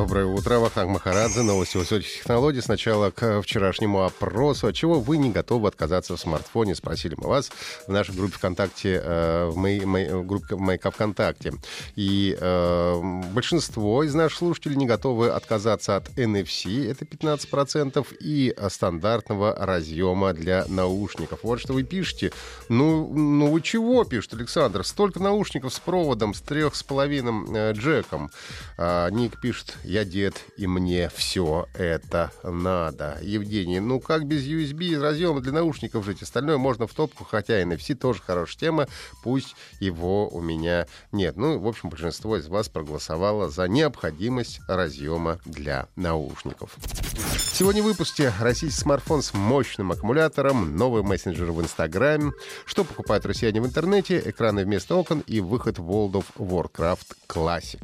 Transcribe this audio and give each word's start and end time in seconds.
Доброе 0.00 0.24
утро, 0.24 0.58
Вахтанг 0.60 0.88
Махарадзе, 0.92 1.42
новости 1.42 1.76
высоких 1.76 2.10
технологий. 2.10 2.62
Сначала 2.62 3.10
к 3.10 3.42
вчерашнему 3.42 4.02
опросу. 4.02 4.68
От 4.68 4.74
чего 4.74 4.98
вы 4.98 5.18
не 5.18 5.28
готовы 5.28 5.68
отказаться 5.68 6.16
в 6.16 6.18
смартфоне? 6.18 6.74
Спросили 6.74 7.14
мы 7.18 7.28
вас 7.28 7.52
в 7.86 7.92
нашей 7.92 8.14
группе 8.14 8.38
ВКонтакте, 8.38 8.98
э, 9.04 9.50
в 9.50 9.58
моей, 9.58 9.84
моей 9.84 10.08
группе 10.22 10.56
Майка 10.56 10.90
ВКонтакте. 10.90 11.52
И 11.96 12.34
э, 12.40 13.00
большинство 13.34 14.02
из 14.02 14.14
наших 14.14 14.38
слушателей 14.38 14.76
не 14.76 14.86
готовы 14.86 15.28
отказаться 15.28 15.96
от 15.96 16.08
NFC, 16.16 16.90
это 16.90 17.04
15%, 17.04 18.06
и 18.20 18.56
стандартного 18.70 19.54
разъема 19.54 20.32
для 20.32 20.64
наушников. 20.68 21.40
Вот 21.42 21.60
что 21.60 21.74
вы 21.74 21.82
пишете. 21.82 22.32
Ну, 22.70 23.06
ну 23.12 23.48
вы 23.48 23.60
чего, 23.60 24.04
пишет 24.04 24.32
Александр? 24.32 24.82
Столько 24.82 25.20
наушников 25.20 25.74
с 25.74 25.78
проводом, 25.78 26.32
с 26.32 26.40
трех 26.40 26.74
с 26.74 26.82
половиной 26.82 27.44
э, 27.54 27.72
джеком. 27.72 28.30
А, 28.78 29.10
Ник 29.10 29.38
пишет, 29.38 29.76
я 29.90 30.04
дед, 30.04 30.44
и 30.56 30.68
мне 30.68 31.10
все 31.12 31.66
это 31.74 32.30
надо. 32.44 33.18
Евгений, 33.22 33.80
ну 33.80 33.98
как 33.98 34.24
без 34.24 34.44
USB 34.44 34.96
разъема 34.96 35.40
для 35.40 35.50
наушников 35.50 36.04
жить? 36.04 36.22
Остальное 36.22 36.58
можно 36.58 36.86
в 36.86 36.94
топку, 36.94 37.24
хотя 37.24 37.60
NFC 37.60 37.96
тоже 37.96 38.22
хорошая 38.22 38.60
тема, 38.60 38.88
пусть 39.24 39.56
его 39.80 40.28
у 40.28 40.40
меня 40.40 40.86
нет. 41.10 41.36
Ну, 41.36 41.58
в 41.58 41.66
общем, 41.66 41.88
большинство 41.88 42.36
из 42.36 42.46
вас 42.46 42.68
проголосовало 42.68 43.50
за 43.50 43.66
необходимость 43.66 44.60
разъема 44.68 45.40
для 45.44 45.88
наушников. 45.96 46.76
Сегодня 47.52 47.82
в 47.82 47.86
выпуске 47.86 48.32
российский 48.38 48.80
смартфон 48.80 49.22
с 49.22 49.34
мощным 49.34 49.90
аккумулятором, 49.90 50.76
новый 50.76 51.02
мессенджер 51.02 51.50
в 51.50 51.60
Инстаграме, 51.60 52.30
что 52.64 52.84
покупают 52.84 53.26
россияне 53.26 53.60
в 53.60 53.66
интернете, 53.66 54.22
экраны 54.24 54.64
вместо 54.64 54.94
окон 54.94 55.24
и 55.26 55.40
выход 55.40 55.78
World 55.78 56.12
of 56.12 56.26
Warcraft 56.36 57.16
Classic. 57.28 57.80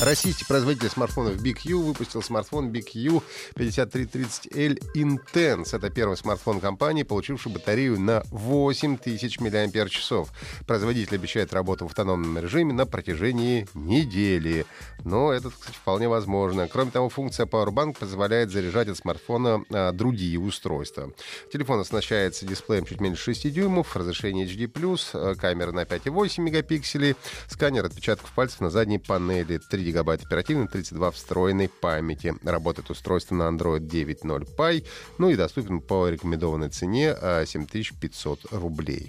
Российский 0.00 0.44
производитель 0.44 0.90
смартфонов 0.90 1.36
BigU 1.42 1.82
выпустил 1.82 2.22
смартфон 2.22 2.70
BigU 2.70 3.22
5330L 3.54 4.78
Intense. 4.94 5.74
Это 5.74 5.88
первый 5.88 6.18
смартфон 6.18 6.60
компании, 6.60 7.02
получивший 7.02 7.50
батарею 7.50 7.98
на 7.98 8.22
8000 8.30 9.40
мАч. 9.40 10.30
Производитель 10.66 11.14
обещает 11.14 11.54
работу 11.54 11.86
в 11.86 11.90
автономном 11.90 12.38
режиме 12.38 12.74
на 12.74 12.84
протяжении 12.84 13.66
недели. 13.72 14.66
Но 15.04 15.32
это, 15.32 15.50
кстати, 15.50 15.74
вполне 15.74 16.08
возможно. 16.08 16.68
Кроме 16.68 16.90
того, 16.90 17.08
функция 17.08 17.46
Powerbank 17.46 17.98
позволяет 17.98 18.50
заряжать 18.50 18.88
от 18.88 18.98
смартфона 18.98 19.64
а, 19.70 19.92
другие 19.92 20.38
устройства. 20.38 21.10
Телефон 21.50 21.80
оснащается 21.80 22.44
дисплеем 22.44 22.84
чуть 22.84 23.00
меньше 23.00 23.22
6 23.24 23.50
дюймов, 23.50 23.96
разрешение 23.96 24.46
HD+, 24.46 25.36
камера 25.36 25.72
на 25.72 25.84
5,8 25.84 26.42
мегапикселей, 26.42 27.16
сканер 27.48 27.86
отпечатков 27.86 28.30
пальцев 28.32 28.60
на 28.60 28.68
задней 28.68 28.98
панели, 28.98 29.58
3 29.58 29.85
гигабайта 29.86 30.24
оперативной, 30.26 30.68
32 30.68 31.10
встроенной 31.12 31.68
памяти. 31.68 32.34
Работает 32.42 32.90
устройство 32.90 33.34
на 33.34 33.44
Android 33.44 33.80
9.0 33.80 34.48
Pie, 34.56 34.84
ну 35.18 35.30
и 35.30 35.36
доступен 35.36 35.80
по 35.80 36.08
рекомендованной 36.08 36.68
цене 36.68 37.14
7500 37.46 38.40
а, 38.50 38.58
рублей. 38.58 39.08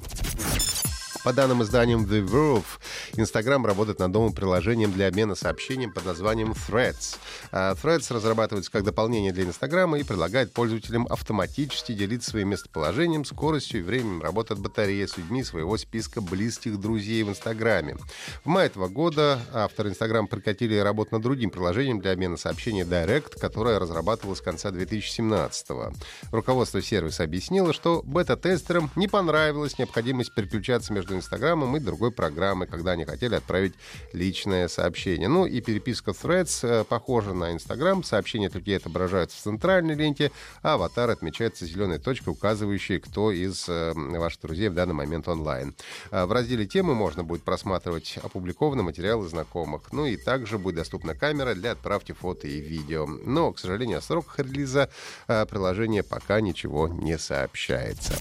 По 1.27 1.33
данным 1.33 1.61
изданием 1.61 2.05
The 2.05 2.25
Verve, 2.25 2.63
Instagram 3.17 3.65
работает 3.65 3.99
над 3.99 4.13
новым 4.13 4.31
приложением 4.31 4.93
для 4.93 5.09
обмена 5.09 5.35
сообщениями 5.35 5.91
под 5.91 6.05
названием 6.05 6.53
Threads. 6.53 7.17
А, 7.51 7.73
Threads 7.73 8.13
разрабатывается 8.13 8.71
как 8.71 8.85
дополнение 8.85 9.33
для 9.33 9.43
Инстаграма 9.43 9.99
и 9.99 10.03
предлагает 10.03 10.53
пользователям 10.53 11.05
автоматически 11.09 11.91
делиться 11.91 12.29
своим 12.29 12.51
местоположением, 12.51 13.25
скоростью 13.25 13.81
и 13.81 13.83
временем 13.83 14.21
работы 14.21 14.53
от 14.53 14.61
батареи 14.61 15.05
с 15.05 15.17
людьми 15.17 15.43
своего 15.43 15.75
списка 15.75 16.21
близких 16.21 16.79
друзей 16.79 17.23
в 17.23 17.29
Инстаграме. 17.29 17.97
В 18.45 18.47
мае 18.47 18.67
этого 18.67 18.87
года 18.87 19.41
авторы 19.51 19.89
Инстаграм 19.89 20.27
прекратили 20.27 20.77
работу 20.77 21.09
над 21.11 21.23
другим 21.23 21.49
приложением 21.49 21.99
для 21.99 22.13
обмена 22.13 22.37
сообщений 22.37 22.83
Direct, 22.83 23.37
которое 23.37 23.79
разрабатывалось 23.79 24.39
с 24.39 24.41
конца 24.41 24.71
2017 24.71 25.71
-го. 25.71 25.93
Руководство 26.31 26.81
сервиса 26.81 27.25
объяснило, 27.25 27.73
что 27.73 28.01
бета-тестерам 28.05 28.89
не 28.95 29.09
понравилась 29.09 29.77
необходимость 29.77 30.33
переключаться 30.33 30.93
между 30.93 31.16
Инстаграмом 31.17 31.75
и 31.77 31.79
другой 31.79 32.11
программы, 32.11 32.65
когда 32.65 32.91
они 32.91 33.05
хотели 33.05 33.35
отправить 33.35 33.73
личное 34.13 34.67
сообщение. 34.67 35.27
Ну 35.27 35.45
и 35.45 35.61
переписка 35.61 36.11
Threads 36.11 36.59
э, 36.67 36.83
похожа 36.83 37.33
на 37.33 37.51
Инстаграм. 37.51 38.03
Сообщения 38.03 38.47
от 38.47 38.55
людей 38.55 38.77
отображаются 38.77 39.37
в 39.37 39.41
центральной 39.41 39.95
ленте, 39.95 40.31
а 40.61 40.75
аватар 40.75 41.09
отмечается 41.09 41.65
зеленой 41.65 41.99
точкой, 41.99 42.29
указывающей, 42.29 42.99
кто 42.99 43.31
из 43.31 43.67
э, 43.67 43.93
ваших 43.93 44.41
друзей 44.41 44.69
в 44.69 44.73
данный 44.73 44.93
момент 44.93 45.27
онлайн. 45.27 45.75
Э, 46.11 46.25
в 46.25 46.31
разделе 46.31 46.65
темы 46.65 46.95
можно 46.95 47.23
будет 47.23 47.43
просматривать 47.43 48.17
опубликованные 48.21 48.83
материалы 48.83 49.27
знакомых. 49.27 49.91
Ну 49.91 50.05
и 50.05 50.17
также 50.17 50.57
будет 50.57 50.75
доступна 50.75 51.15
камера 51.15 51.53
для 51.53 51.71
отправки 51.71 52.11
фото 52.11 52.47
и 52.47 52.59
видео. 52.59 53.05
Но, 53.05 53.51
к 53.51 53.59
сожалению, 53.59 53.99
о 53.99 54.01
сроках 54.01 54.39
релиза 54.39 54.89
приложения 55.27 56.03
пока 56.03 56.41
ничего 56.41 56.87
не 56.87 57.17
сообщается. 57.17 58.13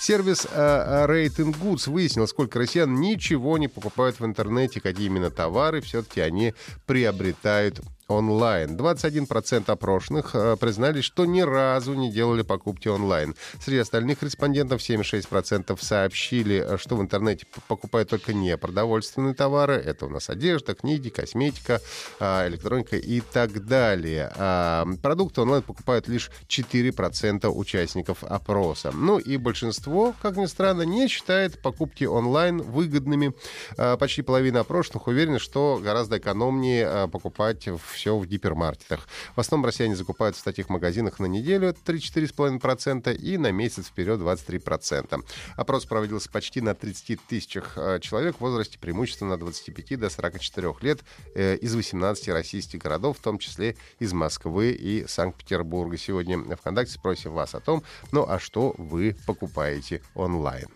Сервис 0.00 0.46
Rating 0.46 1.54
Goods 1.60 1.90
выяснил, 1.90 2.28
сколько 2.28 2.58
россиян 2.58 2.94
ничего 2.94 3.58
не 3.58 3.68
покупают 3.68 4.20
в 4.20 4.24
интернете, 4.24 4.80
какие 4.80 5.06
именно 5.06 5.30
товары 5.30 5.80
все-таки 5.80 6.20
они 6.20 6.54
приобретают 6.86 7.80
онлайн. 8.08 8.76
21% 8.76 9.70
опрошенных 9.70 10.34
э, 10.34 10.56
признались, 10.56 11.04
что 11.04 11.26
ни 11.26 11.42
разу 11.42 11.92
не 11.94 12.10
делали 12.10 12.42
покупки 12.42 12.88
онлайн. 12.88 13.34
Среди 13.60 13.78
остальных 13.80 14.22
респондентов 14.22 14.80
76% 14.80 15.78
сообщили, 15.80 16.78
что 16.78 16.96
в 16.96 17.02
интернете 17.02 17.46
покупают 17.68 18.08
только 18.08 18.32
непродовольственные 18.32 19.34
товары. 19.34 19.74
Это 19.74 20.06
у 20.06 20.08
нас 20.08 20.30
одежда, 20.30 20.74
книги, 20.74 21.10
косметика, 21.10 21.80
э, 22.18 22.48
электроника 22.48 22.96
и 22.96 23.20
так 23.20 23.66
далее. 23.66 24.32
А 24.36 24.86
продукты 25.02 25.42
онлайн 25.42 25.62
покупают 25.62 26.08
лишь 26.08 26.30
4% 26.48 27.50
участников 27.54 28.24
опроса. 28.24 28.90
Ну 28.92 29.18
и 29.18 29.36
большинство, 29.36 30.14
как 30.22 30.36
ни 30.36 30.46
странно, 30.46 30.82
не 30.82 31.08
считает 31.08 31.60
покупки 31.60 32.04
онлайн 32.04 32.62
выгодными. 32.62 33.34
Э, 33.76 33.98
почти 33.98 34.22
половина 34.22 34.60
опрошенных 34.60 35.08
уверены, 35.08 35.38
что 35.38 35.78
гораздо 35.82 36.16
экономнее 36.16 37.08
покупать 37.08 37.68
в 37.68 37.97
все 37.98 38.16
в 38.16 38.26
гипермаркетах. 38.26 39.08
В 39.34 39.40
основном 39.40 39.66
россияне 39.66 39.96
закупают 39.96 40.36
в 40.36 40.42
таких 40.42 40.68
магазинах 40.68 41.18
на 41.18 41.26
неделю 41.26 41.74
3-4,5% 41.84 43.14
и 43.14 43.36
на 43.38 43.50
месяц 43.50 43.86
вперед 43.86 44.20
23%. 44.20 45.24
Опрос 45.56 45.84
проводился 45.84 46.30
почти 46.30 46.60
на 46.60 46.74
30 46.74 47.20
тысячах 47.26 47.72
э, 47.76 47.98
человек 48.00 48.36
в 48.36 48.40
возрасте 48.40 48.78
преимущественно 48.78 49.34
от 49.34 49.40
25 49.40 49.98
до 49.98 50.10
44 50.10 50.74
лет 50.82 51.00
э, 51.34 51.56
из 51.56 51.74
18 51.74 52.28
российских 52.28 52.78
городов, 52.78 53.18
в 53.18 53.20
том 53.20 53.38
числе 53.38 53.76
из 53.98 54.12
Москвы 54.12 54.70
и 54.70 55.04
Санкт-Петербурга. 55.08 55.96
Сегодня 55.98 56.38
в 56.38 56.56
ВКонтакте 56.56 56.94
спросим 56.94 57.32
вас 57.32 57.54
о 57.54 57.60
том, 57.60 57.82
ну 58.12 58.24
а 58.28 58.38
что 58.38 58.74
вы 58.78 59.16
покупаете 59.26 60.02
онлайн. 60.14 60.68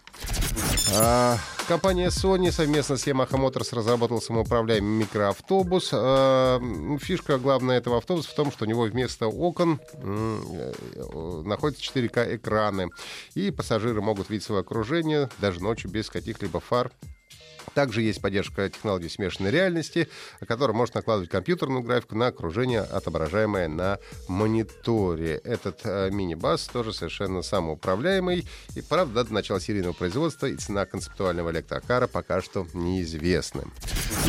А, 0.91 1.38
компания 1.69 2.09
Sony 2.09 2.50
совместно 2.50 2.97
с 2.97 3.06
Yamaha 3.06 3.31
Motors 3.31 3.75
разработала 3.75 4.20
самоуправляемый 4.20 5.04
микроавтобус. 5.04 5.91
А, 5.93 6.60
фишка 7.00 7.38
главная 7.38 7.78
этого 7.78 7.98
автобуса 7.98 8.31
в 8.31 8.34
том, 8.34 8.50
что 8.50 8.65
у 8.65 8.69
него 8.69 8.82
вместо 8.82 9.26
окон 9.26 9.81
э, 9.94 10.72
находятся 11.44 11.84
4К 11.84 12.37
экраны. 12.37 12.88
И 13.34 13.51
пассажиры 13.51 14.03
могут 14.03 14.28
видеть 14.30 14.45
свое 14.45 14.60
окружение 14.60 15.28
даже 15.39 15.62
ночью 15.62 15.91
без 15.91 16.10
каких-либо 16.10 16.60
фар 16.60 16.91
также 17.74 18.03
есть 18.03 18.20
поддержка 18.20 18.68
технологий 18.68 19.09
смешанной 19.09 19.50
реальности, 19.50 20.09
которая 20.47 20.76
может 20.76 20.94
накладывать 20.94 21.30
компьютерную 21.30 21.82
графику 21.82 22.16
на 22.16 22.28
окружение, 22.28 22.80
отображаемое 22.80 23.68
на 23.68 23.98
мониторе. 24.28 25.41
Этот 25.44 25.80
э, 25.84 26.10
мини-бас 26.10 26.66
тоже 26.66 26.92
совершенно 26.92 27.42
самоуправляемый. 27.42 28.47
И, 28.74 28.82
правда, 28.82 29.24
до 29.24 29.32
начала 29.32 29.60
серийного 29.60 29.92
производства 29.92 30.47
и 30.47 30.56
цена 30.56 30.86
концептуального 30.86 31.50
электрокара 31.50 32.06
пока 32.06 32.41
что 32.41 32.66
неизвестны. 32.74 33.65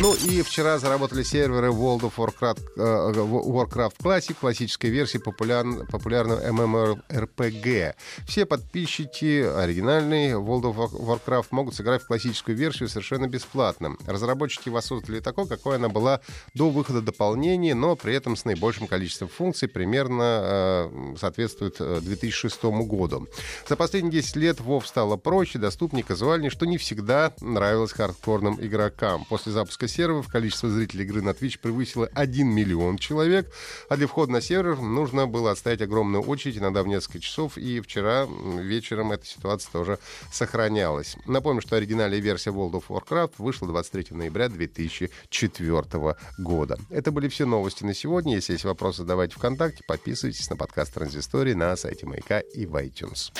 Ну 0.00 0.12
и 0.12 0.42
вчера 0.42 0.78
заработали 0.78 1.22
серверы 1.22 1.68
World 1.68 2.00
of 2.00 2.14
Warcraft, 2.16 2.62
э, 2.76 3.12
Warcraft 3.14 3.94
Classic, 4.02 4.34
классической 4.34 4.90
версии 4.90 5.18
популяр, 5.18 5.64
популярного 5.88 6.40
MMORPG. 6.40 7.94
Все 8.26 8.44
подписчики 8.44 9.42
оригинальной 9.42 10.32
World 10.32 10.62
of 10.62 10.90
Warcraft 10.90 11.46
могут 11.52 11.76
сыграть 11.76 12.02
в 12.02 12.08
классическую 12.08 12.56
версию 12.56 12.88
совершенно 12.88 13.28
бесплатно. 13.28 13.96
Разработчики 14.04 14.68
воссоздали 14.68 15.20
такой, 15.20 15.46
какой 15.46 15.76
она 15.76 15.88
была 15.88 16.20
до 16.54 16.70
выхода 16.70 17.00
дополнений, 17.00 17.72
но 17.72 17.94
при 17.94 18.14
этом 18.14 18.34
с 18.36 18.44
наибольшим 18.44 18.88
количеством 18.88 19.28
функций 19.28 19.68
примерно 19.68 20.40
э, 20.42 21.14
соответствует 21.20 21.76
2006 21.78 22.64
году. 22.64 23.28
За 23.68 23.76
последние 23.76 24.22
10 24.22 24.36
лет 24.36 24.58
WoW 24.58 24.84
стало 24.84 25.16
проще, 25.16 25.60
доступнее, 25.60 26.02
казуальнее, 26.02 26.50
что 26.50 26.66
не 26.66 26.78
всегда 26.78 27.32
нравилось 27.40 27.92
хардкорным 27.92 28.58
игрокам. 28.60 29.24
После 29.26 29.52
запуска 29.84 29.88
серверов 29.88 30.28
количество 30.28 30.68
зрителей 30.68 31.04
игры 31.04 31.22
на 31.22 31.30
Twitch 31.30 31.58
превысило 31.60 32.08
1 32.14 32.46
миллион 32.46 32.98
человек, 32.98 33.50
а 33.88 33.96
для 33.96 34.06
входа 34.06 34.32
на 34.32 34.40
сервер 34.40 34.78
нужно 34.78 35.26
было 35.26 35.52
отстоять 35.52 35.82
огромную 35.82 36.22
очередь, 36.22 36.58
иногда 36.58 36.82
в 36.82 36.86
несколько 36.86 37.20
часов, 37.20 37.56
и 37.56 37.80
вчера 37.80 38.26
вечером 38.58 39.12
эта 39.12 39.26
ситуация 39.26 39.70
тоже 39.72 39.98
сохранялась. 40.32 41.16
Напомню, 41.26 41.60
что 41.60 41.76
оригинальная 41.76 42.20
версия 42.20 42.50
World 42.50 42.72
of 42.72 42.84
Warcraft 42.88 43.34
вышла 43.38 43.68
23 43.68 44.06
ноября 44.10 44.48
2004 44.48 46.16
года. 46.38 46.78
Это 46.90 47.10
были 47.10 47.28
все 47.28 47.46
новости 47.46 47.84
на 47.84 47.94
сегодня. 47.94 48.34
Если 48.34 48.52
есть 48.52 48.64
вопросы, 48.64 48.98
задавайте 48.98 49.36
ВКонтакте, 49.36 49.82
подписывайтесь 49.86 50.48
на 50.50 50.56
подкаст 50.56 50.94
Транзистории 50.94 51.54
на 51.54 51.76
сайте 51.76 52.06
Маяка 52.06 52.40
и 52.40 52.66
в 52.66 52.74
iTunes. 52.76 53.32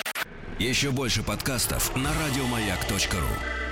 Еще 0.59 0.91
больше 0.91 1.23
подкастов 1.23 1.95
на 1.97 2.11
радиомаяк.ру 2.13 3.64